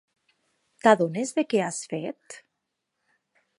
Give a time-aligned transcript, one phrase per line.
[0.85, 2.39] T'adones de què has fet?